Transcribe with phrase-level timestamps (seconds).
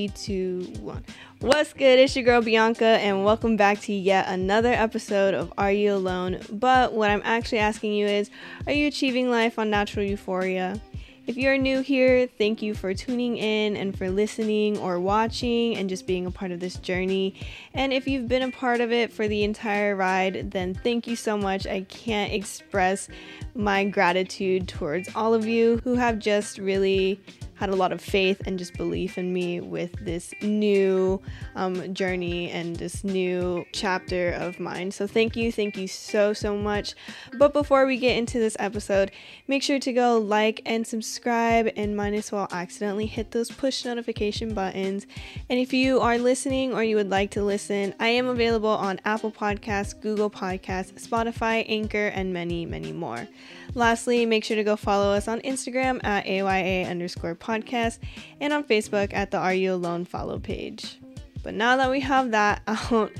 [0.00, 1.04] Three, two, one.
[1.40, 1.98] What's good?
[1.98, 6.40] It's your girl Bianca, and welcome back to yet another episode of Are You Alone?
[6.50, 8.30] But what I'm actually asking you is
[8.66, 10.80] Are you achieving life on natural euphoria?
[11.26, 15.86] If you're new here, thank you for tuning in and for listening or watching and
[15.86, 17.34] just being a part of this journey.
[17.74, 21.14] And if you've been a part of it for the entire ride, then thank you
[21.14, 21.66] so much.
[21.66, 23.06] I can't express
[23.54, 27.20] my gratitude towards all of you who have just really
[27.60, 31.20] had a lot of faith and just belief in me with this new
[31.54, 34.90] um, journey and this new chapter of mine.
[34.90, 36.94] So, thank you, thank you so, so much.
[37.38, 39.10] But before we get into this episode,
[39.46, 43.84] make sure to go like and subscribe, and might as well accidentally hit those push
[43.84, 45.06] notification buttons.
[45.50, 49.00] And if you are listening or you would like to listen, I am available on
[49.04, 53.28] Apple Podcasts, Google Podcasts, Spotify, Anchor, and many, many more.
[53.74, 57.98] Lastly, make sure to go follow us on Instagram at AYA underscore podcast
[58.40, 60.98] and on Facebook at the Are You Alone follow page.
[61.42, 63.12] But now that we have that out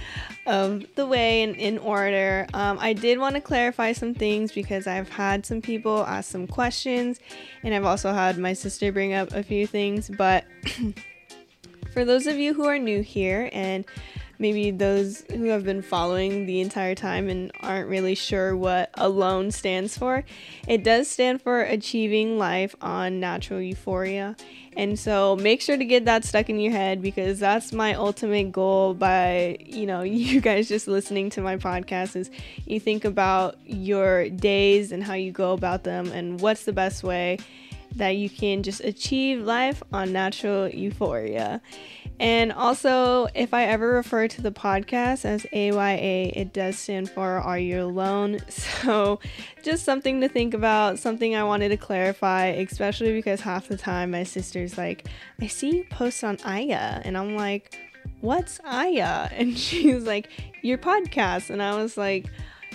[0.46, 4.86] of the way and in order, um, I did want to clarify some things because
[4.86, 7.20] I've had some people ask some questions
[7.62, 10.10] and I've also had my sister bring up a few things.
[10.10, 10.44] But
[11.92, 13.84] for those of you who are new here and
[14.40, 19.50] maybe those who have been following the entire time and aren't really sure what alone
[19.50, 20.24] stands for,
[20.66, 24.34] it does stand for achieving life on natural euphoria.
[24.76, 28.50] And so make sure to get that stuck in your head because that's my ultimate
[28.52, 32.30] goal by, you know, you guys just listening to my podcast is
[32.66, 37.02] you think about your days and how you go about them and what's the best
[37.02, 37.38] way
[37.96, 41.60] that you can just achieve life on natural euphoria.
[42.20, 47.38] And also, if I ever refer to the podcast as AYA, it does stand for
[47.38, 48.40] Are You Alone?
[48.50, 49.20] So,
[49.62, 54.10] just something to think about, something I wanted to clarify, especially because half the time
[54.10, 55.06] my sister's like,
[55.40, 57.00] I see you post on Aya.
[57.04, 57.78] And I'm like,
[58.20, 59.30] What's Aya?
[59.32, 60.28] And she's like,
[60.62, 61.48] Your podcast.
[61.48, 62.26] And I was like,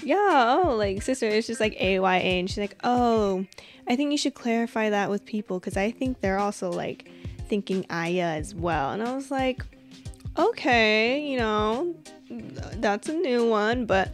[0.01, 2.39] Yeah, oh, like, sister, it's just like AYA.
[2.39, 3.45] And she's like, Oh,
[3.87, 7.09] I think you should clarify that with people because I think they're also like,
[7.47, 8.91] thinking Aya as well.
[8.91, 9.63] And I was like,
[10.37, 11.95] okay, you know,
[12.75, 14.11] that's a new one, but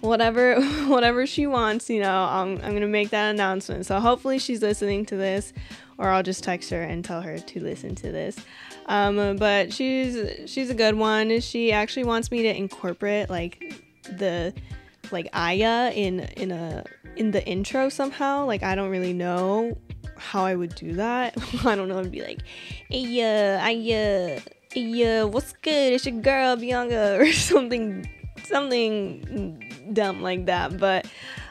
[0.00, 3.86] whatever whatever she wants, you know, I'm I'm going to make that announcement.
[3.86, 5.52] So hopefully she's listening to this
[5.98, 8.36] or I'll just text her and tell her to listen to this.
[8.86, 11.40] Um, but she's she's a good one.
[11.40, 14.54] She actually wants me to incorporate like the
[15.12, 16.84] like Aya in in a
[17.16, 18.46] in the intro somehow.
[18.46, 19.76] Like I don't really know
[20.20, 21.36] how I would do that.
[21.64, 21.98] I don't know.
[21.98, 22.40] I'd be like,
[22.88, 24.40] hey, I, uh,
[24.78, 25.94] uh, what's good?
[25.94, 28.08] It's your girl, Bianca, or something,
[28.44, 30.78] something dumb like that.
[30.78, 31.06] But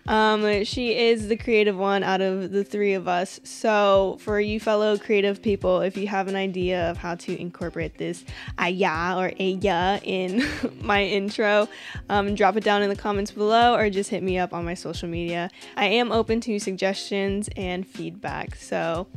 [0.08, 3.40] um, she is the creative one out of the three of us.
[3.44, 7.98] So, for you fellow creative people, if you have an idea of how to incorporate
[7.98, 8.26] this
[8.58, 10.48] aya or aya in
[10.82, 11.68] my intro,
[12.10, 14.74] um, drop it down in the comments below or just hit me up on my
[14.74, 15.50] social media.
[15.78, 18.56] I am open to suggestions and feedback.
[18.56, 19.08] So,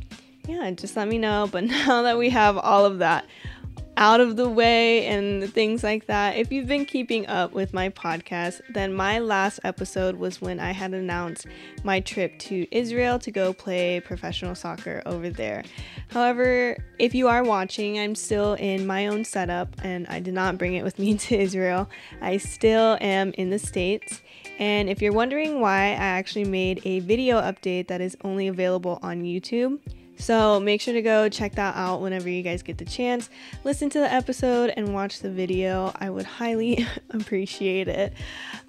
[0.46, 1.48] yeah, just let me know.
[1.50, 3.24] But now that we have all of that,
[3.96, 6.36] out of the way and things like that.
[6.36, 10.72] If you've been keeping up with my podcast, then my last episode was when I
[10.72, 11.46] had announced
[11.84, 15.64] my trip to Israel to go play professional soccer over there.
[16.08, 20.58] However, if you are watching, I'm still in my own setup and I did not
[20.58, 21.88] bring it with me to Israel.
[22.20, 24.22] I still am in the States.
[24.58, 28.98] And if you're wondering why I actually made a video update that is only available
[29.02, 29.80] on YouTube,
[30.22, 33.28] so make sure to go check that out whenever you guys get the chance.
[33.64, 35.92] Listen to the episode and watch the video.
[35.98, 38.12] I would highly appreciate it.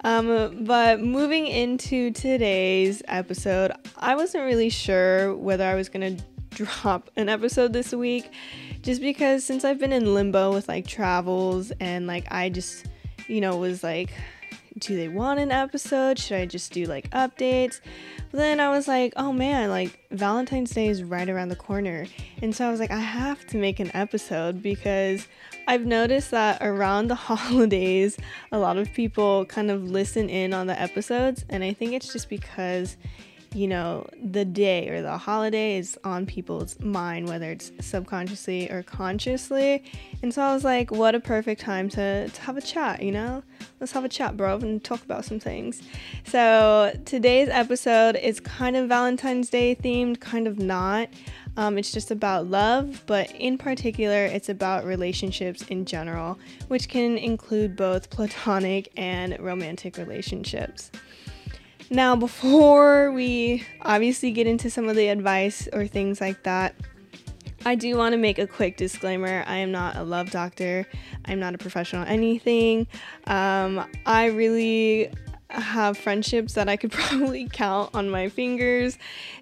[0.02, 6.24] Um, but moving into today's episode, I wasn't really sure whether I was going to
[6.64, 8.32] drop an episode this week
[8.82, 12.86] just because since I've been in limbo with like travels and like I just,
[13.28, 14.10] you know, was like,
[14.78, 16.18] do they want an episode?
[16.18, 17.80] Should I just do like updates?
[18.30, 22.06] But then I was like, oh man, like Valentine's Day is right around the corner.
[22.42, 25.28] And so I was like, I have to make an episode because
[25.68, 28.18] I've noticed that around the holidays,
[28.50, 31.44] a lot of people kind of listen in on the episodes.
[31.48, 32.96] And I think it's just because
[33.54, 38.82] you know, the day or the holiday is on people's mind, whether it's subconsciously or
[38.82, 39.84] consciously.
[40.22, 43.12] And so I was like, what a perfect time to, to have a chat, you
[43.12, 43.42] know?
[43.78, 45.82] Let's have a chat, bro, and talk about some things.
[46.26, 51.08] So today's episode is kind of Valentine's Day themed, kind of not.
[51.56, 57.16] Um, it's just about love, but in particular, it's about relationships in general, which can
[57.16, 60.90] include both platonic and romantic relationships.
[61.90, 66.74] Now, before we obviously get into some of the advice or things like that,
[67.66, 69.44] I do want to make a quick disclaimer.
[69.46, 70.86] I am not a love doctor.
[71.24, 72.86] I'm not a professional anything.
[73.26, 75.10] Um, I really
[75.48, 78.98] have friendships that I could probably count on my fingers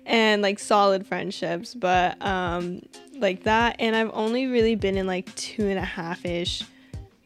[0.07, 2.83] and like solid friendships, but um,
[3.19, 3.77] like that.
[3.79, 6.63] And I've only really been in like two and a half ish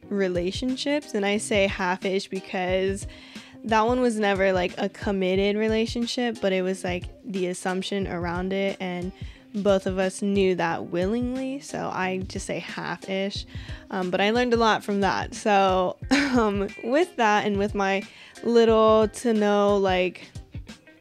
[0.09, 1.13] relationships.
[1.13, 3.05] And I say half ish because
[3.67, 8.53] that one was never like a committed relationship, but it was like the assumption around
[8.53, 8.77] it.
[8.79, 9.11] And
[9.53, 11.59] both of us knew that willingly.
[11.59, 13.45] So I just say half ish.
[13.91, 15.33] Um, but I learned a lot from that.
[15.33, 18.03] So um, with that and with my
[18.43, 20.29] little to no like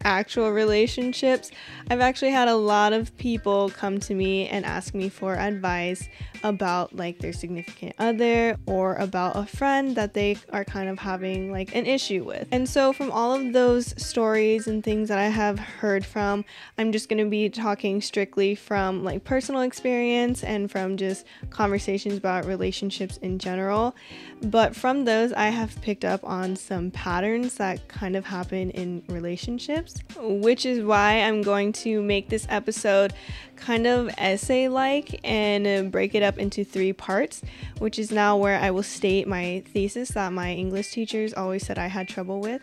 [0.02, 1.50] actual relationships,
[1.88, 6.08] I've actually had a lot of people come to me and ask me for advice
[6.42, 11.52] about like their significant other or about a friend that they are kind of having
[11.52, 12.48] like an issue with.
[12.50, 16.44] And so, from all of those stories and things that I have heard from,
[16.76, 22.16] I'm just going to be talking strictly from like personal experience and from just conversations
[22.16, 23.94] about relationships in general.
[24.42, 29.04] But from those, I have picked up on some patterns that kind of happen in
[29.08, 33.12] relationships, which is why I'm going to make this episode
[33.56, 37.42] kind of essay like and uh, break it up into three parts,
[37.78, 41.78] which is now where I will state my thesis that my English teachers always said
[41.78, 42.62] I had trouble with.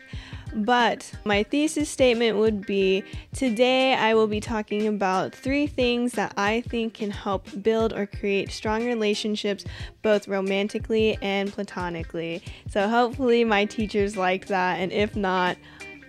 [0.56, 6.34] But my thesis statement would be today I will be talking about three things that
[6.38, 9.66] I think can help build or create strong relationships,
[10.04, 12.44] both romantically and platonically.
[12.70, 15.58] So hopefully my teachers like that, and if not,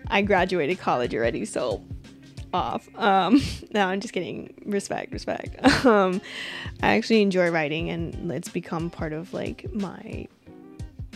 [0.08, 1.82] I graduated college already, so
[2.54, 2.88] off.
[2.96, 3.42] Um,
[3.74, 4.54] no, I'm just kidding.
[4.64, 5.56] Respect, respect.
[5.84, 6.22] Um,
[6.82, 10.26] I actually enjoy writing, and it's become part of like my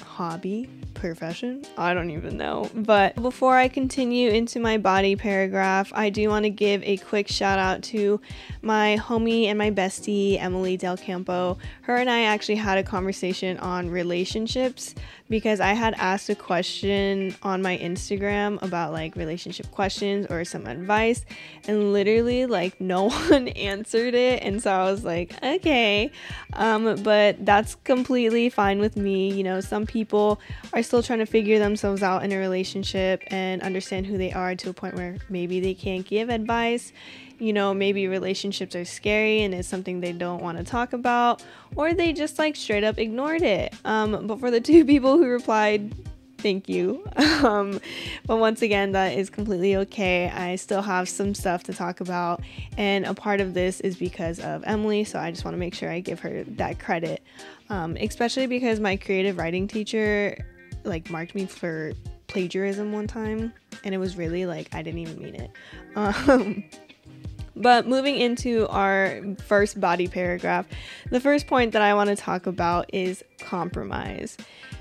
[0.03, 6.11] hobby profession i don't even know but before i continue into my body paragraph i
[6.11, 8.21] do want to give a quick shout out to
[8.63, 13.57] my homie and my bestie emily del campo her and i actually had a conversation
[13.59, 14.95] on relationships
[15.29, 20.67] because I had asked a question on my Instagram about like relationship questions or some
[20.67, 21.25] advice,
[21.67, 24.43] and literally like no one answered it.
[24.43, 26.11] And so I was like, okay,
[26.55, 29.33] um, but that's completely fine with me.
[29.33, 30.41] You know, some people
[30.73, 34.55] are still trying to figure themselves out in a relationship and understand who they are
[34.57, 36.93] to a point where maybe they can't give advice
[37.39, 41.43] you know, maybe relationships are scary and it's something they don't want to talk about,
[41.77, 43.75] or they just like straight up ignored it.
[43.85, 45.95] Um, but for the two people who replied,
[46.39, 47.05] thank you.
[47.39, 47.81] Um,
[48.27, 50.29] but once again, that is completely okay.
[50.29, 52.43] I still have some stuff to talk about,
[52.77, 55.73] and a part of this is because of Emily, so I just want to make
[55.73, 57.23] sure I give her that credit,
[57.71, 60.45] um, especially because my creative writing teacher
[60.89, 61.93] like marked me for
[62.27, 63.53] plagiarism one time,
[63.85, 65.51] and it was really like I didn't even mean it.
[65.97, 66.65] Um,
[67.57, 70.67] but moving into our first body paragraph,
[71.11, 74.37] the first point that I want to talk about is compromise.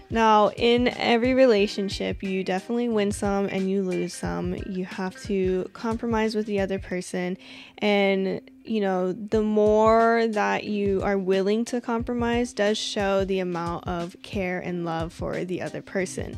[0.09, 4.55] Now, in every relationship, you definitely win some and you lose some.
[4.65, 7.37] You have to compromise with the other person.
[7.79, 13.87] And, you know, the more that you are willing to compromise does show the amount
[13.87, 16.37] of care and love for the other person.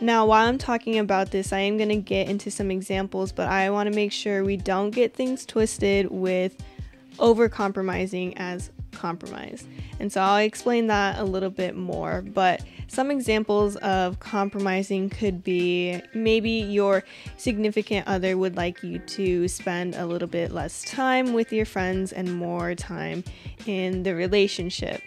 [0.00, 3.48] Now, while I'm talking about this, I am going to get into some examples, but
[3.48, 6.56] I want to make sure we don't get things twisted with
[7.18, 9.64] over compromising as compromise.
[9.98, 12.22] And so I'll explain that a little bit more.
[12.22, 17.04] But some examples of compromising could be maybe your
[17.36, 22.12] significant other would like you to spend a little bit less time with your friends
[22.12, 23.22] and more time
[23.66, 25.02] in the relationship.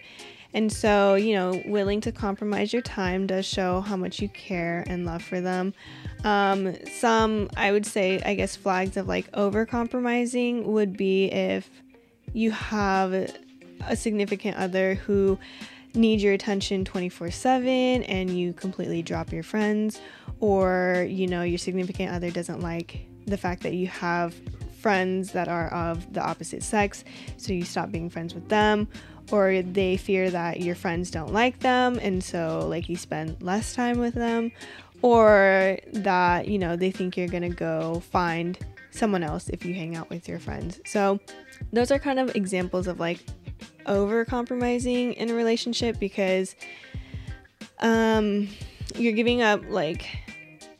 [0.53, 4.83] And so, you know, willing to compromise your time does show how much you care
[4.87, 5.73] and love for them.
[6.23, 11.69] Um, some, I would say, I guess, flags of like over compromising would be if
[12.33, 13.35] you have
[13.81, 15.37] a significant other who
[15.95, 17.69] needs your attention 24 7
[18.03, 20.01] and you completely drop your friends,
[20.39, 24.35] or, you know, your significant other doesn't like the fact that you have
[24.79, 27.03] friends that are of the opposite sex,
[27.37, 28.87] so you stop being friends with them
[29.31, 33.73] or they fear that your friends don't like them and so like you spend less
[33.73, 34.51] time with them
[35.01, 38.57] or that you know they think you're gonna go find
[38.91, 40.79] someone else if you hang out with your friends.
[40.85, 41.19] So
[41.71, 43.19] those are kind of examples of like
[43.85, 46.55] over compromising in a relationship because
[47.79, 48.47] um
[48.95, 50.05] you're giving up like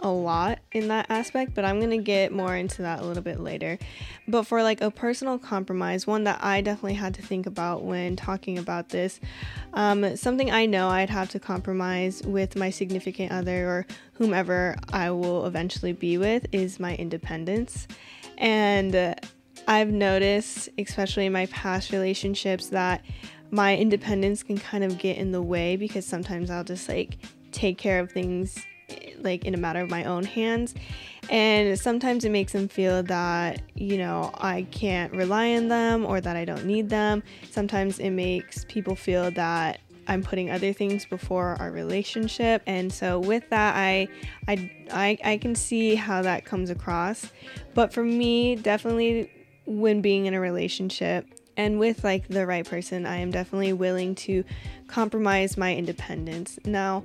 [0.03, 3.39] a lot in that aspect, but I'm to get more into that a little bit
[3.39, 3.79] later.
[4.27, 8.15] But for like a personal compromise, one that I definitely had to think about when
[8.15, 9.19] talking about this,
[9.74, 15.10] um, something I know I'd have to compromise with my significant other or whomever I
[15.12, 17.88] will eventually be with is my independence.
[18.38, 19.15] And
[19.67, 23.03] I've noticed, especially in my past relationships, that
[23.51, 27.17] my independence can kind of get in the way because sometimes I'll just like
[27.51, 28.65] take care of things
[29.20, 30.75] like in a matter of my own hands.
[31.29, 36.20] And sometimes it makes them feel that, you know, I can't rely on them or
[36.20, 37.24] that I don't need them.
[37.50, 42.62] Sometimes it makes people feel that I'm putting other things before our relationship.
[42.67, 44.10] And so with that, I
[44.48, 47.32] I I, I can see how that comes across.
[47.74, 49.32] But for me, definitely
[49.65, 51.27] when being in a relationship
[51.58, 54.43] and with like the right person, I am definitely willing to
[54.88, 56.60] compromise my independence.
[56.65, 57.03] Now,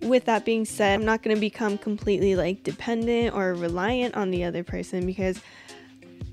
[0.00, 4.30] with that being said, I'm not going to become completely like dependent or reliant on
[4.30, 5.40] the other person because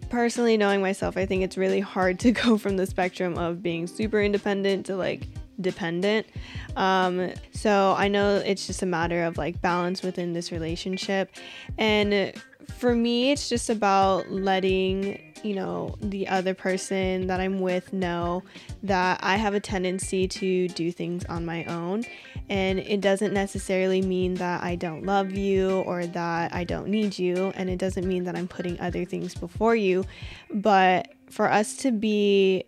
[0.09, 3.87] personally knowing myself, I think it's really hard to go from the spectrum of being
[3.87, 5.23] super independent to like
[5.59, 6.27] dependent.
[6.75, 11.31] Um, so I know it's just a matter of like balance within this relationship.
[11.77, 12.33] And
[12.75, 18.43] for me, it's just about letting you know, the other person that I'm with know
[18.83, 22.03] that I have a tendency to do things on my own.
[22.49, 27.17] And it doesn't necessarily mean that I don't love you or that I don't need
[27.17, 27.51] you.
[27.55, 30.05] And it doesn't mean that I'm putting other things before you.
[30.53, 32.65] But for us to be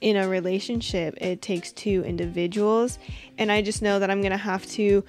[0.00, 2.98] in a relationship, it takes two individuals.
[3.38, 5.04] And I just know that I'm going to have to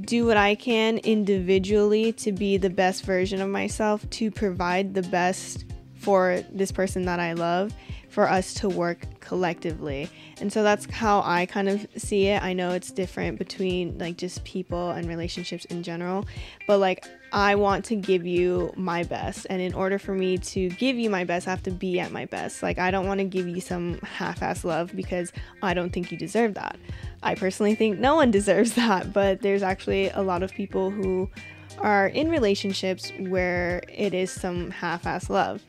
[0.00, 5.02] do what I can individually to be the best version of myself, to provide the
[5.02, 5.64] best
[5.94, 7.72] for this person that I love
[8.16, 10.08] for us to work collectively.
[10.40, 12.42] And so that's how I kind of see it.
[12.42, 16.24] I know it's different between like just people and relationships in general,
[16.66, 19.46] but like I want to give you my best.
[19.50, 22.10] And in order for me to give you my best, I have to be at
[22.10, 22.62] my best.
[22.62, 25.30] Like I don't want to give you some half ass love because
[25.60, 26.78] I don't think you deserve that.
[27.22, 31.28] I personally think no one deserves that, but there's actually a lot of people who
[31.76, 35.60] are in relationships where it is some half ass love.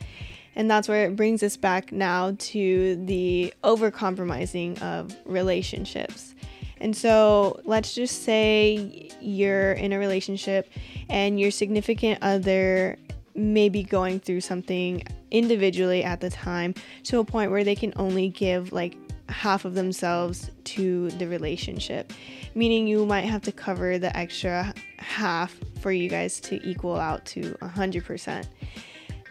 [0.58, 6.34] And that's where it brings us back now to the over compromising of relationships.
[6.82, 10.68] And so let's just say you're in a relationship
[11.10, 12.98] and your significant other
[13.36, 16.74] may be going through something individually at the time
[17.04, 18.98] to a point where they can only give like
[19.30, 22.14] half of themselves to the relationship,
[22.56, 27.24] meaning you might have to cover the extra half for you guys to equal out
[27.28, 28.48] to 100%.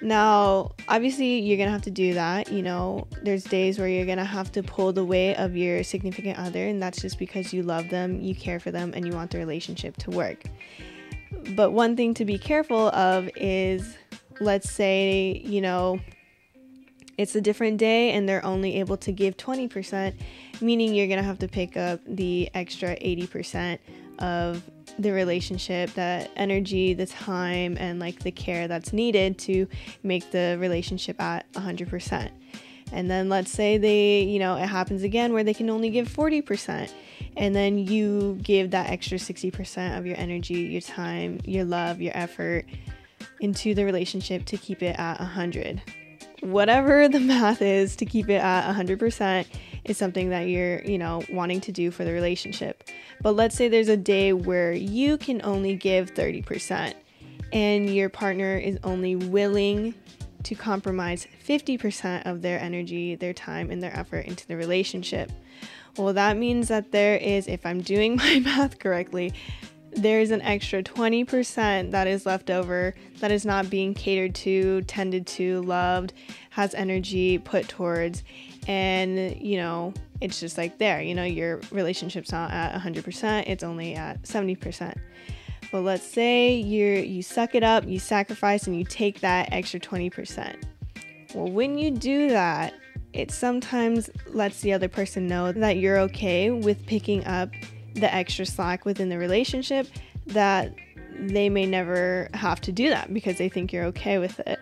[0.03, 2.53] Now, obviously, you're gonna have to do that.
[2.53, 6.39] You know, there's days where you're gonna have to pull the weight of your significant
[6.39, 9.31] other, and that's just because you love them, you care for them, and you want
[9.31, 10.45] the relationship to work.
[11.55, 13.97] But one thing to be careful of is
[14.41, 15.99] let's say, you know,
[17.19, 20.15] it's a different day and they're only able to give 20%,
[20.61, 23.79] meaning you're gonna have to pick up the extra 80%
[24.19, 24.63] of
[24.99, 29.67] the relationship, that energy, the time, and like the care that's needed to
[30.03, 32.31] make the relationship at 100%.
[32.93, 36.09] And then let's say they, you know, it happens again where they can only give
[36.09, 36.91] 40%.
[37.37, 42.17] And then you give that extra 60% of your energy, your time, your love, your
[42.17, 42.65] effort
[43.41, 45.83] into the relationship to keep it at 100.
[46.41, 49.47] Whatever the math is to keep it at 100%,
[49.87, 52.85] is something that you're, you know, wanting to do for the relationship.
[53.23, 56.95] But let's say there's a day where you can only give 30%
[57.53, 59.95] and your partner is only willing
[60.43, 65.33] to compromise 50% of their energy, their time, and their effort into the relationship.
[65.97, 69.33] Well, that means that there is, if I'm doing my math correctly,
[69.93, 75.27] there's an extra 20% that is left over that is not being catered to, tended
[75.27, 76.13] to, loved,
[76.51, 78.23] has energy put towards
[78.67, 83.63] and you know it's just like there you know your relationship's not at 100% it's
[83.63, 84.97] only at 70%
[85.73, 89.79] but let's say you you suck it up you sacrifice and you take that extra
[89.79, 90.63] 20%
[91.35, 92.75] well when you do that
[93.13, 97.51] it sometimes lets the other person know that you're okay with picking up
[97.95, 99.89] the extra slack within the relationship
[100.27, 100.75] that
[101.19, 104.56] they may never have to do that because they think you're okay with it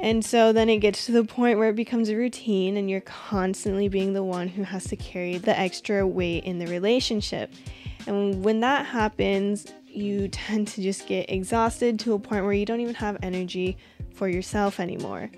[0.00, 3.00] and so then it gets to the point where it becomes a routine and you're
[3.00, 7.52] constantly being the one who has to carry the extra weight in the relationship.
[8.06, 12.64] And when that happens, you tend to just get exhausted to a point where you
[12.64, 13.76] don't even have energy
[14.14, 15.30] for yourself anymore.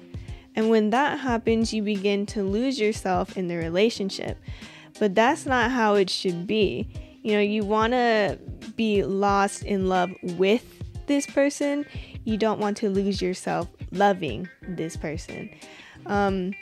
[0.57, 4.38] And when that happens, you begin to lose yourself in the relationship.
[4.99, 6.88] But that's not how it should be.
[7.23, 8.38] You know, you want to
[8.76, 10.64] be lost in love with
[11.07, 11.87] this person.
[12.25, 15.50] You don't want to lose yourself loving this person.
[16.06, 16.54] Um,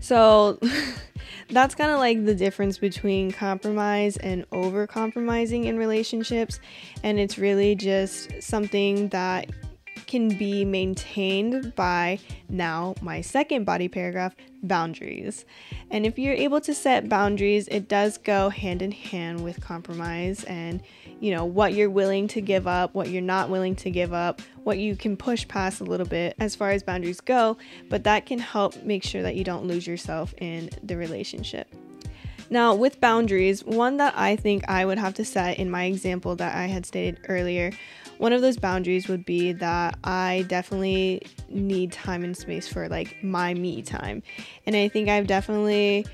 [0.00, 0.58] so
[1.50, 6.60] that's kind of like the difference between compromise and over compromising in relationships.
[7.02, 9.50] And it's really just something that
[10.08, 15.44] can be maintained by now my second body paragraph boundaries.
[15.90, 20.42] And if you're able to set boundaries, it does go hand in hand with compromise
[20.44, 20.82] and
[21.20, 24.42] you know what you're willing to give up, what you're not willing to give up,
[24.64, 27.56] what you can push past a little bit as far as boundaries go,
[27.88, 31.72] but that can help make sure that you don't lose yourself in the relationship.
[32.50, 36.34] Now, with boundaries, one that I think I would have to set in my example
[36.36, 37.72] that I had stated earlier,
[38.18, 43.22] one of those boundaries would be that I definitely need time and space for like
[43.22, 44.22] my me time.
[44.66, 46.04] And I think I've definitely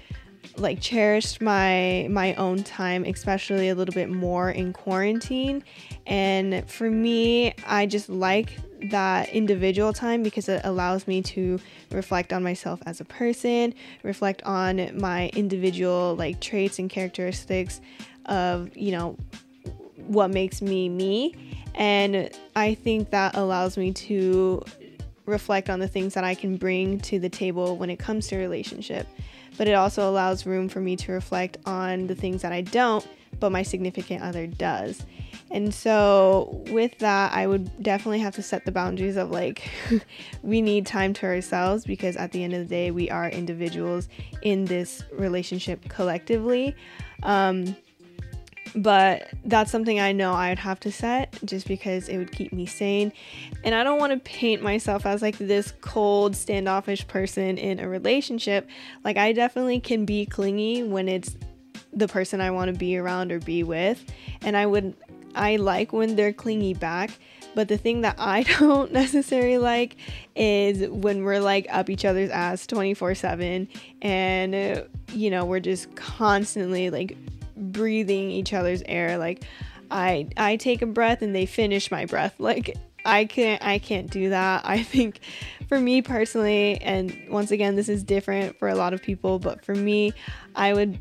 [0.56, 5.64] like cherished my my own time especially a little bit more in quarantine
[6.06, 8.56] and for me i just like
[8.90, 11.58] that individual time because it allows me to
[11.90, 17.80] reflect on myself as a person reflect on my individual like traits and characteristics
[18.26, 19.16] of you know
[20.06, 21.34] what makes me me
[21.74, 24.62] and i think that allows me to
[25.26, 28.36] reflect on the things that i can bring to the table when it comes to
[28.36, 29.06] relationship
[29.56, 33.06] but it also allows room for me to reflect on the things that I don't,
[33.40, 35.04] but my significant other does.
[35.50, 39.70] And so, with that, I would definitely have to set the boundaries of like,
[40.42, 44.08] we need time to ourselves because at the end of the day, we are individuals
[44.42, 46.74] in this relationship collectively.
[47.22, 47.76] Um,
[48.74, 52.52] but that's something I know I would have to set just because it would keep
[52.52, 53.12] me sane.
[53.62, 57.88] And I don't want to paint myself as like this cold, standoffish person in a
[57.88, 58.68] relationship.
[59.04, 61.36] Like, I definitely can be clingy when it's
[61.92, 64.04] the person I want to be around or be with.
[64.42, 64.94] And I would,
[65.36, 67.10] I like when they're clingy back.
[67.54, 69.96] But the thing that I don't necessarily like
[70.34, 73.68] is when we're like up each other's ass 24 7
[74.02, 77.16] and, you know, we're just constantly like
[77.56, 79.44] breathing each other's air like
[79.90, 82.34] i i take a breath and they finish my breath.
[82.44, 84.62] Like i can't i can't do that.
[84.64, 85.20] I think
[85.68, 89.64] for me personally and once again this is different for a lot of people but
[89.64, 90.12] for me
[90.54, 90.98] i would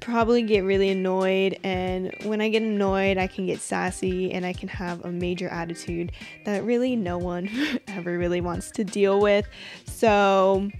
[0.00, 1.58] probably get really annoyed.
[1.62, 5.48] And when i get annoyed i can get sassy and i can have a major
[5.48, 6.12] attitude
[6.44, 7.50] that really no one
[7.88, 9.46] ever really wants to deal with.
[9.84, 10.70] So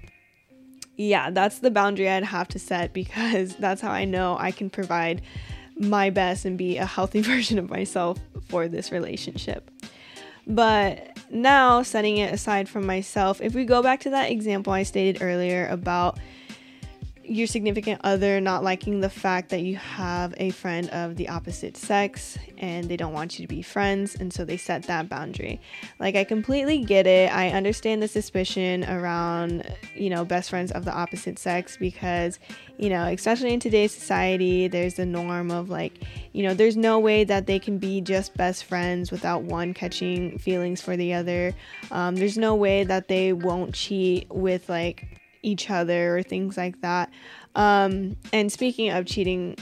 [1.01, 4.69] yeah, that's the boundary I'd have to set because that's how I know I can
[4.71, 5.23] provide
[5.77, 9.71] my best and be a healthy version of myself for this relationship.
[10.47, 14.83] But now, setting it aside from myself, if we go back to that example I
[14.83, 16.19] stated earlier about
[17.31, 21.77] your significant other not liking the fact that you have a friend of the opposite
[21.77, 25.61] sex and they don't want you to be friends and so they set that boundary.
[26.01, 27.33] Like I completely get it.
[27.33, 29.65] I understand the suspicion around,
[29.95, 32.41] you know, best friends of the opposite sex because,
[32.79, 36.99] you know, especially in today's society, there's the norm of like, you know, there's no
[36.99, 41.55] way that they can be just best friends without one catching feelings for the other.
[41.93, 46.81] Um, there's no way that they won't cheat with like each other or things like
[46.83, 47.11] that.
[47.55, 49.57] Um, and speaking of cheating,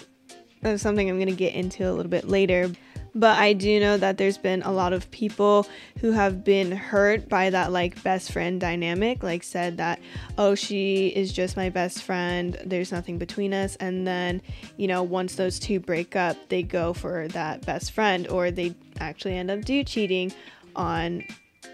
[0.62, 2.70] that's something I'm going to get into a little bit later.
[3.14, 5.66] But I do know that there's been a lot of people
[6.00, 9.98] who have been hurt by that like best friend dynamic, like said that,
[10.36, 13.76] oh, she is just my best friend, there's nothing between us.
[13.76, 14.42] And then,
[14.76, 18.74] you know, once those two break up, they go for that best friend or they
[19.00, 20.32] actually end up do cheating
[20.76, 21.24] on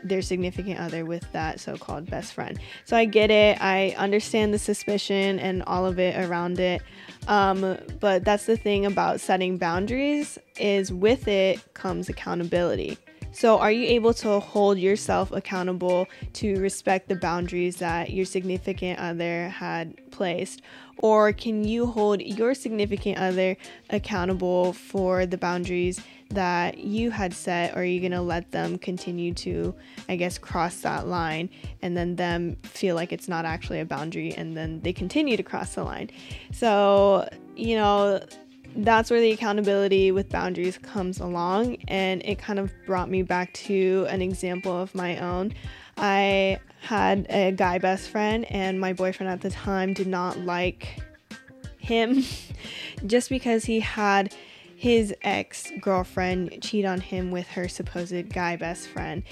[0.03, 2.59] their significant other with that so called best friend.
[2.85, 3.59] So I get it.
[3.61, 6.83] I understand the suspicion and all of it around it.
[7.29, 12.99] Um, but that's the thing about setting boundaries is with it comes accountability.
[13.35, 19.01] So, are you able to hold yourself accountable to respect the boundaries that your significant
[19.01, 20.63] other had placed?
[20.99, 23.57] Or can you hold your significant other
[23.91, 28.79] accountable for the boundaries that you had set, or are you going to let them
[28.79, 29.75] continue to,
[30.09, 31.51] I guess, cross that line
[31.83, 35.43] and then them feel like it's not actually a boundary and then they continue to
[35.43, 36.11] cross the line?
[36.53, 38.21] So, you know,
[38.77, 43.53] that's where the accountability with boundaries comes along, and it kind of brought me back
[43.55, 45.55] to an example of my own.
[45.97, 51.01] I had a guy best friend, and my boyfriend at the time did not like
[51.79, 52.25] him
[53.07, 54.35] just because he had
[54.77, 59.23] his ex girlfriend cheat on him with her supposed guy best friend.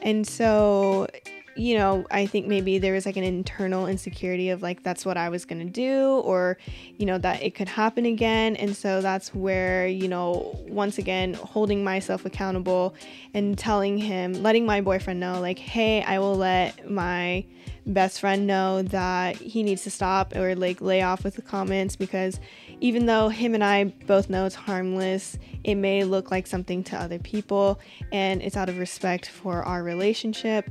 [0.00, 1.06] And so
[1.54, 5.16] you know, I think maybe there was like an internal insecurity of like that's what
[5.16, 6.58] I was going to do or
[6.96, 8.56] you know that it could happen again.
[8.56, 12.94] And so that's where, you know, once again holding myself accountable
[13.34, 17.44] and telling him, letting my boyfriend know like, "Hey, I will let my
[17.86, 21.96] best friend know that he needs to stop or like lay off with the comments
[21.96, 22.38] because
[22.80, 26.96] even though him and I both know it's harmless, it may look like something to
[26.96, 27.80] other people
[28.12, 30.70] and it's out of respect for our relationship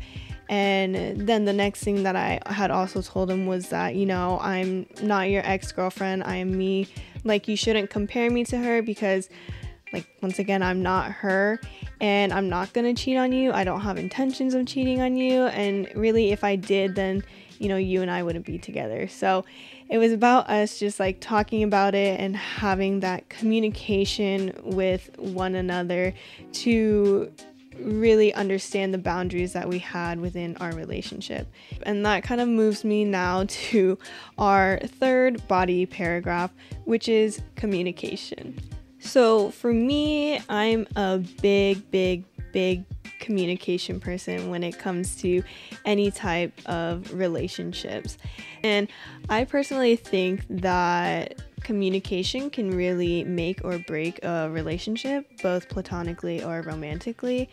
[0.51, 4.37] and then the next thing that I had also told him was that, you know,
[4.41, 6.89] I'm not your ex girlfriend, I am me.
[7.23, 9.29] Like, you shouldn't compare me to her because,
[9.93, 11.61] like, once again, I'm not her
[12.01, 13.53] and I'm not gonna cheat on you.
[13.53, 15.43] I don't have intentions of cheating on you.
[15.43, 17.23] And really, if I did, then,
[17.57, 19.07] you know, you and I wouldn't be together.
[19.07, 19.45] So
[19.87, 25.55] it was about us just like talking about it and having that communication with one
[25.55, 26.13] another
[26.53, 27.31] to
[27.83, 31.47] really understand the boundaries that we had within our relationship.
[31.83, 33.97] And that kind of moves me now to
[34.37, 36.51] our third body paragraph,
[36.85, 38.59] which is communication.
[38.99, 42.83] So for me, I'm a big, big, big
[43.19, 45.43] communication person when it comes to
[45.85, 48.17] any type of relationships.
[48.63, 48.87] And
[49.29, 51.41] I personally think that
[51.71, 57.49] communication can really make or break a relationship, both platonically or romantically.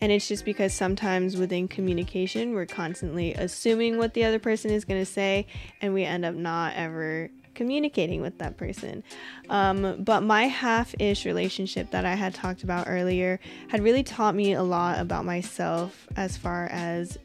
[0.00, 4.86] And it's just because sometimes within communication, we're constantly assuming what the other person is
[4.86, 5.46] going to say,
[5.82, 9.04] and we end up not ever communicating with that person.
[9.50, 14.34] Um, but my half ish relationship that I had talked about earlier had really taught
[14.34, 17.18] me a lot about myself as far as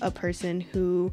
[0.00, 1.12] a person who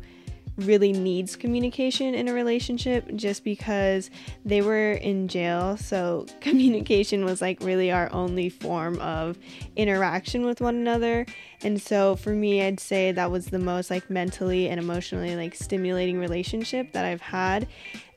[0.58, 4.10] really needs communication in a relationship just because
[4.44, 5.78] they were in jail.
[5.78, 9.38] So, communication was like really our only form of
[9.76, 11.26] interaction with one another.
[11.66, 15.56] And so, for me, I'd say that was the most like mentally and emotionally like
[15.56, 17.68] stimulating relationship that I've had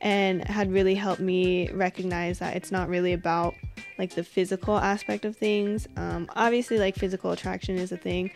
[0.02, 3.54] and had really helped me recognize that it's not really about
[3.96, 5.88] like the physical aspect of things.
[5.96, 8.32] Um, obviously, like physical attraction is a thing.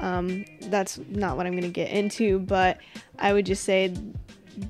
[0.00, 2.78] Um, that's not what I'm going to get into, but
[3.20, 3.94] I would just say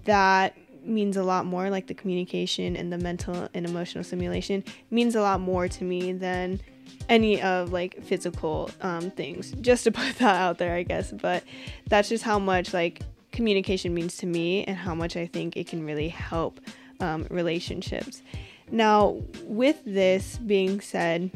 [0.04, 0.54] that
[0.84, 5.22] means a lot more like the communication and the mental and emotional stimulation means a
[5.22, 6.60] lot more to me than
[7.08, 11.42] any of like physical um, things just to put that out there i guess but
[11.88, 15.66] that's just how much like communication means to me and how much i think it
[15.66, 16.60] can really help
[17.00, 18.22] um, relationships
[18.70, 21.30] now, with this being said,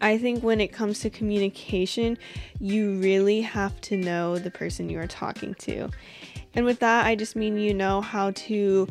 [0.00, 2.18] I think when it comes to communication,
[2.60, 5.88] you really have to know the person you are talking to.
[6.54, 8.86] And with that, I just mean you know how to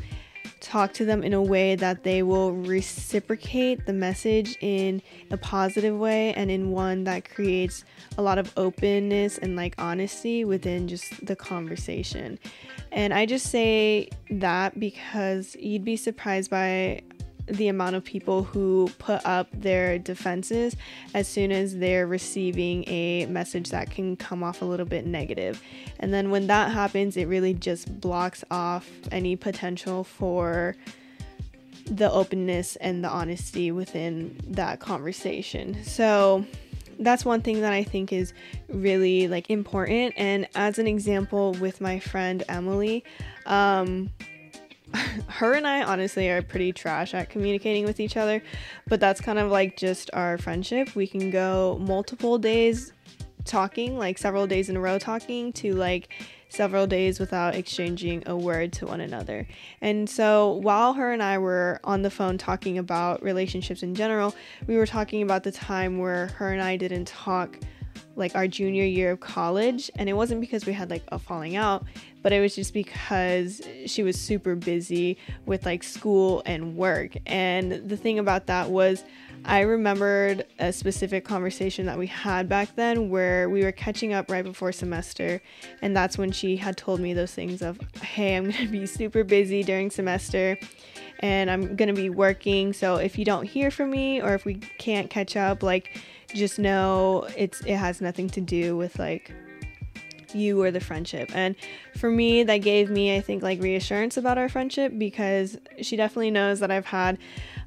[0.59, 5.97] talk to them in a way that they will reciprocate the message in a positive
[5.97, 7.83] way and in one that creates
[8.17, 12.39] a lot of openness and like honesty within just the conversation.
[12.91, 17.01] And I just say that because you'd be surprised by
[17.47, 20.75] the amount of people who put up their defenses
[21.13, 25.61] as soon as they're receiving a message that can come off a little bit negative.
[25.99, 30.75] And then when that happens, it really just blocks off any potential for
[31.89, 35.83] the openness and the honesty within that conversation.
[35.83, 36.45] So
[36.99, 38.33] that's one thing that I think is
[38.67, 40.13] really like important.
[40.17, 43.03] And as an example with my friend Emily,
[43.45, 44.09] um,
[45.27, 48.41] her and I honestly are pretty trash at communicating with each other,
[48.87, 50.95] but that's kind of like just our friendship.
[50.95, 52.93] We can go multiple days
[53.45, 56.09] talking, like several days in a row talking, to like
[56.49, 59.47] several days without exchanging a word to one another.
[59.81, 64.33] And so while her and I were on the phone talking about relationships in general,
[64.65, 67.59] we were talking about the time where her and I didn't talk
[68.15, 71.55] like our junior year of college and it wasn't because we had like a falling
[71.55, 71.85] out
[72.27, 77.11] but it was just because she was super busy with like school and work.
[77.25, 79.05] And the thing about that was
[79.45, 84.29] I remembered a specific conversation that we had back then where we were catching up
[84.29, 85.41] right before semester
[85.81, 88.85] and that's when she had told me those things of hey I'm going to be
[88.87, 90.57] super busy during semester
[91.19, 94.43] and I'm going to be working so if you don't hear from me or if
[94.43, 95.97] we can't catch up like
[96.37, 99.33] just know it's it has nothing to do with like
[100.33, 101.31] you or the friendship.
[101.33, 101.55] And
[101.95, 106.31] for me, that gave me, I think, like reassurance about our friendship because she definitely
[106.31, 107.17] knows that I've had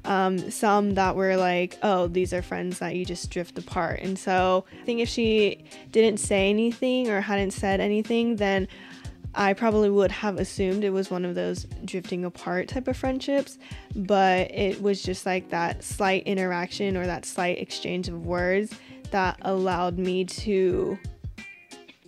[0.05, 3.99] um, some that were like, oh, these are friends that you just drift apart.
[4.01, 8.67] And so I think if she didn't say anything or hadn't said anything, then
[9.33, 13.57] I probably would have assumed it was one of those drifting apart type of friendships,
[13.95, 18.73] but it was just like that slight interaction or that slight exchange of words
[19.11, 20.97] that allowed me to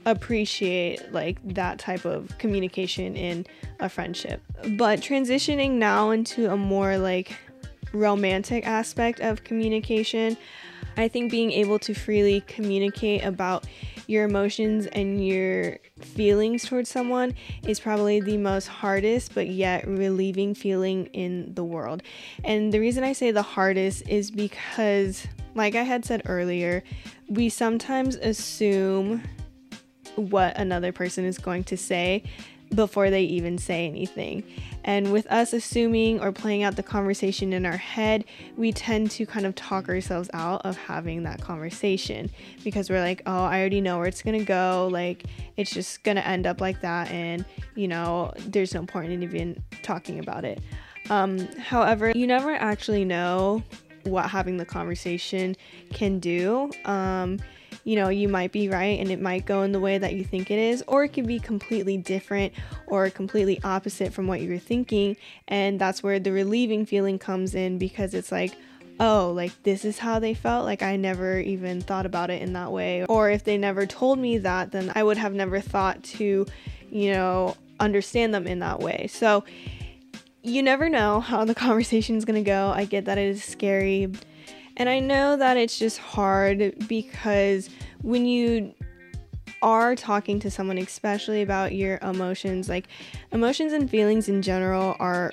[0.05, 3.45] appreciate like that type of communication in
[3.79, 4.41] a friendship.
[4.77, 7.37] But transitioning now into a more like
[7.93, 10.35] romantic aspect of communication,
[10.97, 13.65] I think being able to freely communicate about
[14.07, 17.33] your emotions and your feelings towards someone
[17.67, 22.03] is probably the most hardest but yet relieving feeling in the world.
[22.43, 26.83] And the reason I say the hardest is because, like I had said earlier,
[27.27, 29.23] we sometimes assume
[30.15, 32.23] what another person is going to say
[32.75, 34.43] before they even say anything.
[34.83, 38.25] And with us assuming or playing out the conversation in our head,
[38.57, 42.29] we tend to kind of talk ourselves out of having that conversation
[42.63, 44.89] because we're like, oh, I already know where it's gonna go.
[44.91, 45.23] Like,
[45.55, 47.09] it's just gonna end up like that.
[47.11, 50.59] And, you know, there's no point in even talking about it.
[51.09, 53.63] Um, however, you never actually know
[54.03, 55.55] what having the conversation
[55.91, 56.71] can do.
[56.85, 57.39] Um,
[57.83, 60.23] you know, you might be right and it might go in the way that you
[60.23, 62.53] think it is, or it could be completely different
[62.87, 65.17] or completely opposite from what you were thinking.
[65.47, 68.55] And that's where the relieving feeling comes in because it's like,
[68.99, 70.65] oh, like this is how they felt.
[70.65, 73.05] Like I never even thought about it in that way.
[73.05, 76.45] Or if they never told me that, then I would have never thought to,
[76.89, 79.07] you know, understand them in that way.
[79.07, 79.43] So
[80.41, 82.71] you never know how the conversation is going to go.
[82.73, 84.11] I get that it is scary
[84.77, 87.69] and I know that it's just hard because
[88.01, 88.73] when you
[89.61, 92.87] are talking to someone, especially about your emotions, like
[93.31, 95.31] emotions and feelings in general are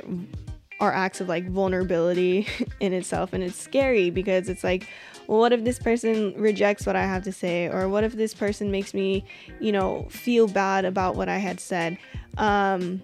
[0.78, 2.46] are acts of like vulnerability
[2.80, 4.86] in itself and it's scary because it's like
[5.30, 7.68] well, what if this person rejects what I have to say?
[7.68, 9.24] Or what if this person makes me,
[9.60, 11.98] you know, feel bad about what I had said?
[12.36, 13.00] Um,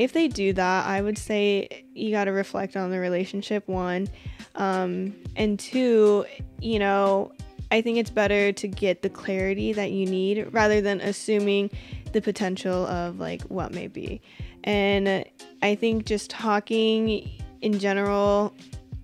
[0.00, 4.08] if they do that, I would say you got to reflect on the relationship, one.
[4.54, 6.24] Um, and two,
[6.58, 7.32] you know,
[7.70, 11.70] I think it's better to get the clarity that you need rather than assuming
[12.12, 14.22] the potential of like what may be.
[14.64, 15.22] And
[15.60, 18.54] I think just talking in general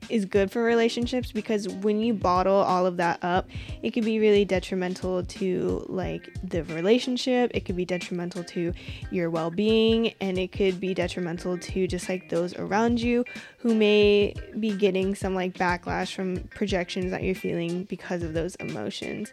[0.08, 3.48] is good for relationships because when you bottle all of that up,
[3.82, 8.72] it could be really detrimental to like the relationship, it could be detrimental to
[9.10, 13.24] your well-being, and it could be detrimental to just like those around you
[13.58, 18.54] who may be getting some like backlash from projections that you're feeling because of those
[18.56, 19.32] emotions.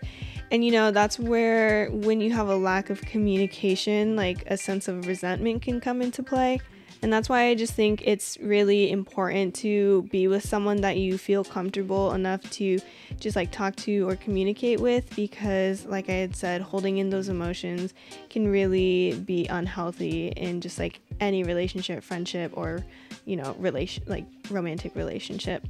[0.52, 4.88] And you know, that's where when you have a lack of communication, like a sense
[4.88, 6.60] of resentment can come into play.
[7.04, 11.18] And that's why I just think it's really important to be with someone that you
[11.18, 12.80] feel comfortable enough to
[13.20, 17.28] just like talk to or communicate with because, like I had said, holding in those
[17.28, 17.94] emotions
[18.30, 22.86] can really be unhealthy in just like any relationship, friendship, or
[23.26, 25.68] you know, relation like romantic relationship.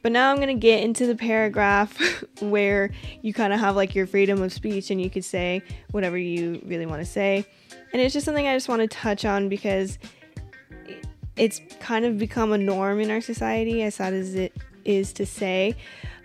[0.00, 1.98] But now I'm going to get into the paragraph
[2.40, 6.16] where you kind of have like your freedom of speech and you could say whatever
[6.16, 7.44] you really want to say.
[7.92, 9.98] And it's just something I just want to touch on because
[11.36, 15.26] it's kind of become a norm in our society, as sad as it is to
[15.26, 15.76] say.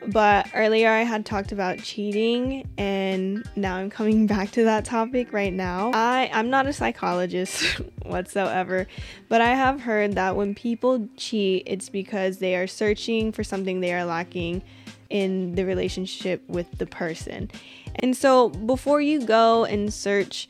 [0.05, 5.33] But earlier I had talked about cheating, and now I'm coming back to that topic
[5.33, 5.91] right now.
[5.93, 7.63] I, I'm not a psychologist
[8.03, 8.87] whatsoever,
[9.27, 13.79] but I have heard that when people cheat, it's because they are searching for something
[13.79, 14.61] they are lacking
[15.09, 17.49] in the relationship with the person.
[17.95, 20.49] And so before you go and search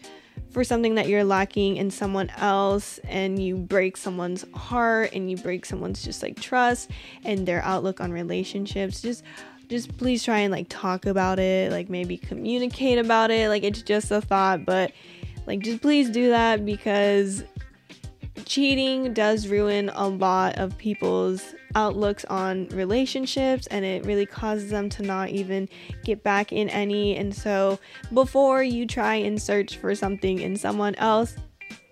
[0.57, 5.37] for something that you're lacking in someone else and you break someone's heart and you
[5.37, 6.89] break someone's just like trust
[7.23, 9.23] and their outlook on relationships just
[9.69, 13.83] just please try and like talk about it like maybe communicate about it like it's
[13.83, 14.91] just a thought but
[15.45, 17.43] like just please do that because
[18.47, 24.89] cheating does ruin a lot of people's outlooks on relationships and it really causes them
[24.89, 25.69] to not even
[26.03, 27.15] get back in any.
[27.15, 27.79] And so,
[28.13, 31.35] before you try and search for something in someone else,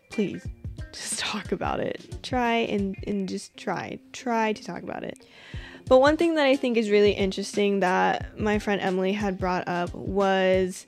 [0.10, 0.48] please
[0.92, 2.24] just talk about it.
[2.24, 4.00] Try and, and just try.
[4.14, 5.26] Try to talk about it.
[5.88, 9.68] But one thing that I think is really interesting that my friend Emily had brought
[9.68, 10.88] up was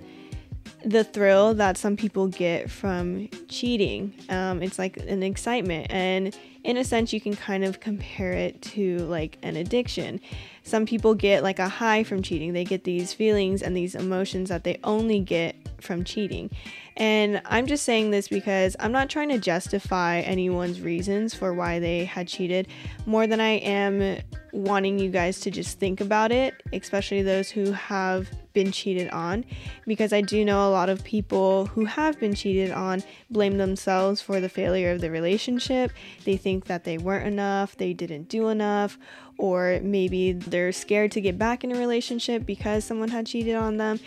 [0.84, 4.13] the thrill that some people get from cheating.
[4.30, 8.62] Um, it's like an excitement, and in a sense, you can kind of compare it
[8.73, 10.19] to like an addiction.
[10.67, 14.49] Some people get like a high from cheating, they get these feelings and these emotions
[14.49, 16.49] that they only get from cheating.
[16.97, 21.80] And I'm just saying this because I'm not trying to justify anyone's reasons for why
[21.80, 22.67] they had cheated
[23.06, 24.19] more than I am
[24.51, 29.45] wanting you guys to just think about it, especially those who have been cheated on.
[29.86, 34.19] Because I do know a lot of people who have been cheated on blame themselves
[34.19, 35.91] for the failure of the relationship.
[36.25, 38.97] They think that they weren't enough, they didn't do enough,
[39.38, 40.34] or maybe
[40.71, 43.99] scared to get back in a relationship because someone had cheated on them.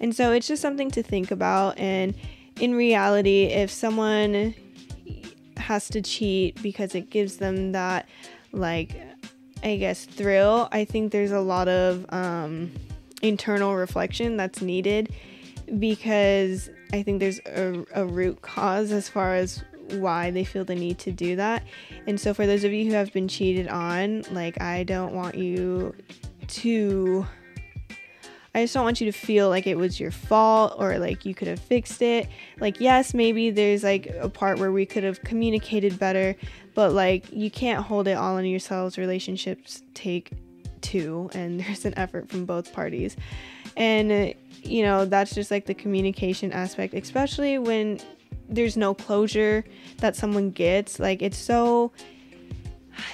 [0.00, 1.78] And so it's just something to think about.
[1.78, 2.14] And
[2.60, 4.54] in reality, if someone
[5.56, 8.08] has to cheat because it gives them that,
[8.52, 9.00] like,
[9.62, 12.72] I guess, thrill, I think there's a lot of um,
[13.22, 15.12] internal reflection that's needed
[15.78, 20.74] because I think there's a, a root cause as far as why they feel the
[20.74, 21.64] need to do that.
[22.06, 25.34] And so, for those of you who have been cheated on, like, I don't want
[25.36, 25.94] you
[26.48, 27.26] to
[28.56, 31.34] I just don't want you to feel like it was your fault or like you
[31.34, 32.26] could have fixed it.
[32.58, 36.34] Like, yes, maybe there's like a part where we could have communicated better,
[36.74, 38.96] but like you can't hold it all on yourselves.
[38.96, 40.30] Relationships take
[40.80, 43.14] two, and there's an effort from both parties.
[43.76, 48.00] And, uh, you know, that's just like the communication aspect, especially when
[48.48, 49.64] there's no closure
[49.98, 50.98] that someone gets.
[50.98, 51.92] Like, it's so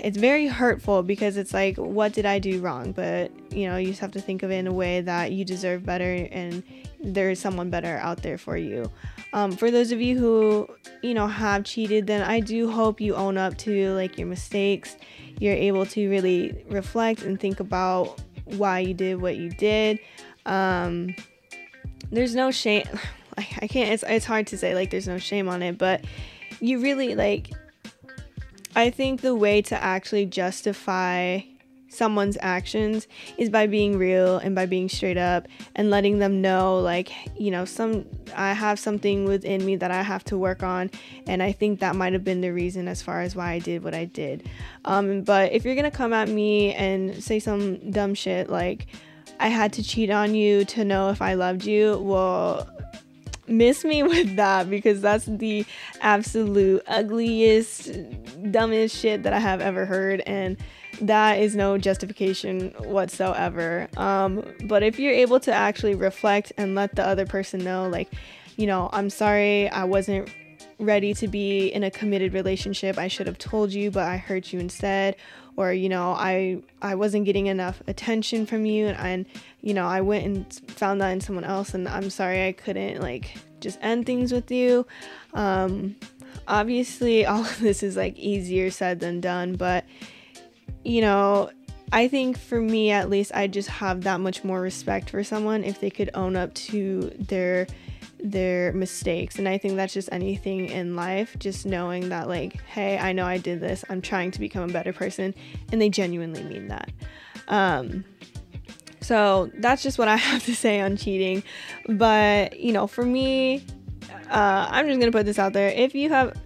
[0.01, 2.93] it's very hurtful because it's like what did i do wrong?
[2.93, 5.45] But you know you just have to think of it in a way that you
[5.45, 6.63] deserve better and
[7.03, 8.91] there is someone better out there for you.
[9.33, 10.69] Um, for those of you who
[11.03, 14.97] you know have cheated then i do hope you own up to like your mistakes.
[15.41, 19.99] You're able to really reflect and think about why you did what you did.
[20.47, 21.15] Um,
[22.11, 22.85] there's no shame
[23.39, 26.05] i can't it's, it's hard to say like there's no shame on it but
[26.61, 27.51] you really like
[28.75, 31.41] I think the way to actually justify
[31.89, 36.79] someone's actions is by being real and by being straight up and letting them know
[36.79, 40.91] like you know some I have something within me that I have to work on
[41.27, 43.85] and I think that might have been the reason as far as why I did
[43.85, 44.49] what I did.
[44.87, 48.87] Um, but if you're gonna come at me and say some dumb shit like
[49.39, 52.67] I had to cheat on you to know if I loved you well
[53.47, 55.65] miss me with that because that's the
[56.01, 57.91] absolute ugliest,
[58.51, 60.21] dumbest shit that I have ever heard.
[60.27, 60.57] And
[61.01, 63.89] that is no justification whatsoever.
[63.97, 68.13] Um, but if you're able to actually reflect and let the other person know, like,
[68.57, 70.31] you know, I'm sorry, I wasn't
[70.79, 72.99] ready to be in a committed relationship.
[72.99, 75.17] I should have told you, but I hurt you instead.
[75.57, 79.27] Or, you know, I I wasn't getting enough attention from you and, and
[79.61, 83.01] you know, I went and found that in someone else and I'm sorry I couldn't
[83.01, 84.87] like just end things with you.
[85.35, 85.97] Um
[86.49, 89.85] obviously all of this is like easier said than done, but
[90.85, 91.51] you know,
[91.93, 95.63] I think for me at least I just have that much more respect for someone
[95.63, 97.67] if they could own up to their
[98.23, 99.39] their mistakes.
[99.39, 103.27] And I think that's just anything in life, just knowing that, like, hey, I know
[103.27, 105.35] I did this, I'm trying to become a better person,
[105.71, 106.91] and they genuinely mean that.
[107.49, 108.05] Um,
[109.01, 111.43] so that's just what I have to say on cheating.
[111.89, 113.65] But, you know, for me,
[114.31, 115.69] uh, I'm just gonna put this out there.
[115.69, 116.37] If you have,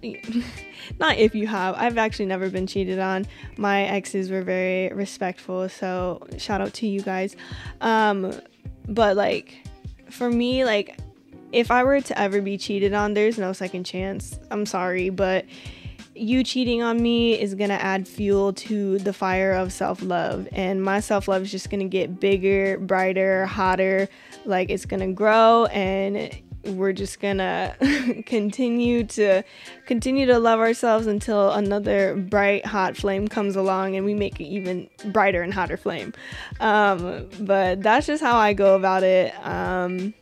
[0.99, 3.25] not if you have, I've actually never been cheated on.
[3.57, 7.35] My exes were very respectful, so shout out to you guys.
[7.81, 8.33] Um,
[8.87, 9.55] but like,
[10.09, 10.97] for me, like,
[11.51, 14.39] if I were to ever be cheated on, there's no second chance.
[14.51, 15.45] I'm sorry, but
[16.13, 20.47] you cheating on me is going to add fuel to the fire of self love.
[20.51, 24.09] And my self love is just going to get bigger, brighter, hotter.
[24.45, 26.35] Like it's going to grow and
[26.67, 27.75] we're just gonna
[28.25, 29.43] continue to
[29.85, 34.45] continue to love ourselves until another bright hot flame comes along and we make it
[34.45, 36.13] even brighter and hotter flame
[36.59, 40.13] um, but that's just how i go about it um,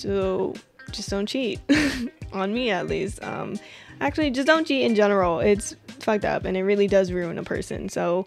[0.00, 0.54] so
[0.92, 1.60] just don't cheat.
[2.32, 3.22] On me, at least.
[3.22, 3.58] Um,
[4.00, 5.40] actually, just don't cheat in general.
[5.40, 7.88] It's fucked up and it really does ruin a person.
[7.88, 8.26] So,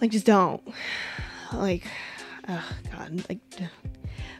[0.00, 0.62] like, just don't.
[1.50, 1.84] Like,
[2.46, 3.24] oh, God.
[3.26, 3.38] Like,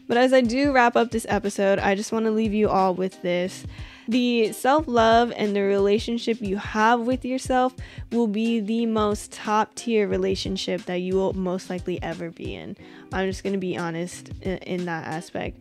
[0.09, 2.95] but as I do wrap up this episode, I just want to leave you all
[2.95, 3.65] with this.
[4.09, 7.75] The self love and the relationship you have with yourself
[8.11, 12.77] will be the most top tier relationship that you will most likely ever be in.
[13.13, 15.59] I'm just going to be honest in, in that aspect.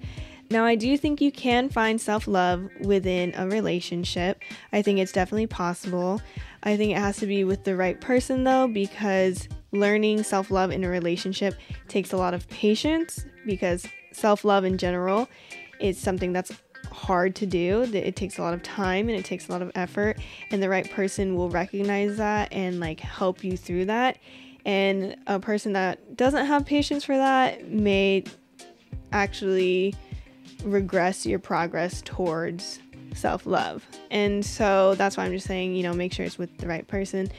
[0.49, 4.41] Now, I do think you can find self love within a relationship.
[4.71, 6.21] I think it's definitely possible.
[6.63, 10.71] I think it has to be with the right person though, because learning self love
[10.71, 11.55] in a relationship
[11.87, 15.27] takes a lot of patience because self love in general
[15.79, 16.51] is something that's
[16.91, 17.83] hard to do.
[17.93, 20.17] It takes a lot of time and it takes a lot of effort,
[20.51, 24.17] and the right person will recognize that and like help you through that.
[24.65, 28.23] And a person that doesn't have patience for that may
[29.13, 29.95] actually
[30.63, 32.79] regress your progress towards
[33.13, 33.85] self love.
[34.11, 36.87] And so that's why I'm just saying, you know, make sure it's with the right
[36.87, 37.29] person.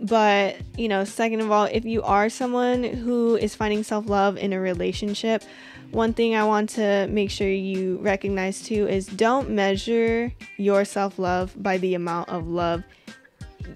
[0.00, 4.36] But, you know, second of all, if you are someone who is finding self love
[4.36, 5.42] in a relationship,
[5.90, 11.18] one thing I want to make sure you recognize too is don't measure your self
[11.18, 12.82] love by the amount of love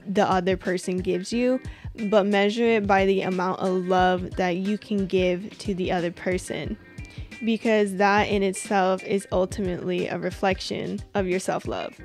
[0.08, 1.60] the other person gives you,
[2.10, 6.10] but measure it by the amount of love that you can give to the other
[6.10, 6.76] person.
[7.44, 11.98] Because that in itself is ultimately a reflection of your self love.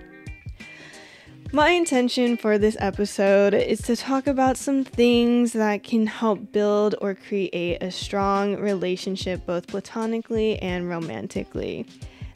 [1.54, 6.96] My intention for this episode is to talk about some things that can help build
[7.02, 11.86] or create a strong relationship both platonically and romantically.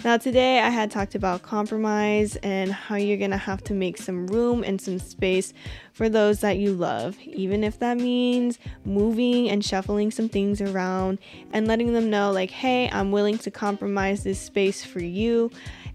[0.06, 4.28] Now, today I had talked about compromise and how you're gonna have to make some
[4.28, 5.51] room and some space
[5.93, 11.18] for those that you love, even if that means moving and shuffling some things around
[11.51, 15.49] and letting them know, like, hey, I'm willing to compromise this space for you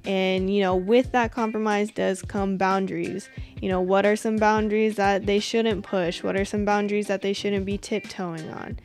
[0.04, 3.28] and, you know, with that compromise does come boundaries.
[3.62, 6.24] You know, what are some boundaries that they shouldn't push?
[6.24, 8.80] What are some boundaries that they shouldn't be tiptoeing on?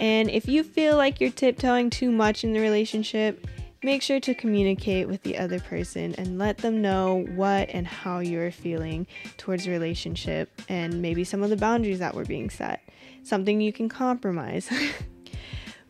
[0.00, 3.46] And if you feel like you're tiptoeing too much in the relationship,
[3.84, 8.18] make sure to communicate with the other person and let them know what and how
[8.18, 9.06] you're feeling
[9.36, 12.82] towards relationship and maybe some of the boundaries that were being set.
[13.22, 14.70] Something you can compromise.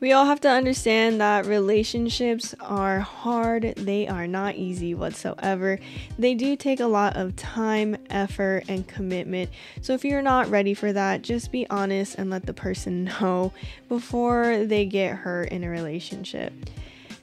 [0.05, 5.79] We all have to understand that relationships are hard, they are not easy whatsoever.
[6.19, 9.49] They do take a lot of time, effort, and commitment.
[9.81, 13.55] So if you're not ready for that, just be honest and let the person know
[13.89, 16.53] before they get hurt in a relationship.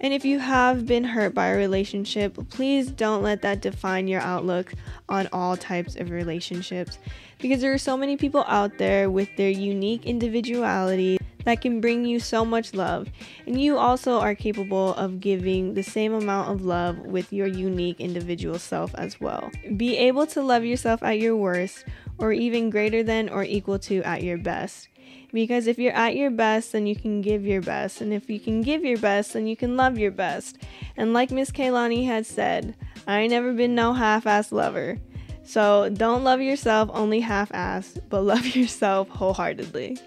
[0.01, 4.19] And if you have been hurt by a relationship, please don't let that define your
[4.19, 4.73] outlook
[5.07, 6.97] on all types of relationships
[7.37, 12.03] because there are so many people out there with their unique individuality that can bring
[12.03, 13.09] you so much love.
[13.45, 17.99] And you also are capable of giving the same amount of love with your unique
[17.99, 19.51] individual self as well.
[19.77, 21.85] Be able to love yourself at your worst,
[22.17, 24.89] or even greater than or equal to at your best.
[25.31, 28.01] Because if you're at your best, then you can give your best.
[28.01, 30.57] And if you can give your best, then you can love your best.
[30.97, 32.75] And like Miss Kehlani had said,
[33.07, 34.97] I ain't never been no half ass lover.
[35.43, 39.97] So don't love yourself only half ass, but love yourself wholeheartedly.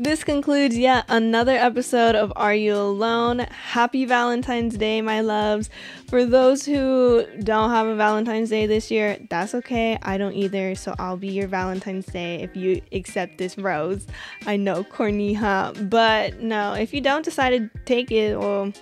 [0.00, 3.40] This concludes yet another episode of Are You Alone?
[3.40, 5.68] Happy Valentine's Day, my loves.
[6.08, 9.98] For those who don't have a Valentine's Day this year, that's okay.
[10.00, 14.06] I don't either, so I'll be your Valentine's Day if you accept this rose.
[14.46, 15.74] I know, corny, huh?
[15.78, 18.72] But no, if you don't decide to take it, well,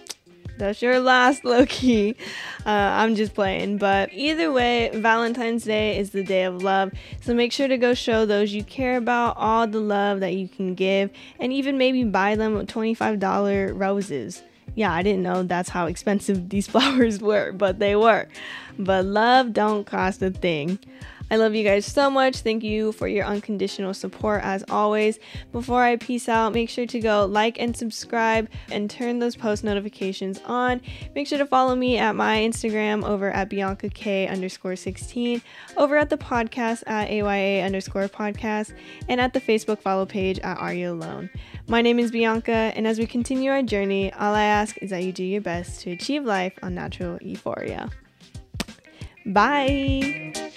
[0.59, 2.17] that's your last Loki.
[2.67, 3.79] Uh, I'm just playing.
[3.79, 6.93] But either way, Valentine's Day is the day of love.
[7.21, 10.49] So make sure to go show those you care about all the love that you
[10.49, 14.43] can give and even maybe buy them $25 roses.
[14.75, 18.29] Yeah, I didn't know that's how expensive these flowers were, but they were.
[18.79, 20.79] But love don't cost a thing.
[21.31, 22.39] I love you guys so much.
[22.39, 25.19] Thank you for your unconditional support as always.
[25.53, 29.63] Before I peace out, make sure to go like and subscribe and turn those post
[29.63, 30.81] notifications on.
[31.15, 35.43] Make sure to follow me at my Instagram over at Bianca K underscore 16,
[35.77, 38.73] over at the podcast at AYA underscore podcast,
[39.09, 41.29] and at the Facebook follow page at Are You Alone.
[41.69, 45.05] My name is Bianca, and as we continue our journey, all I ask is that
[45.05, 47.91] you do your best to achieve life on natural euphoria.
[49.27, 50.48] Bye.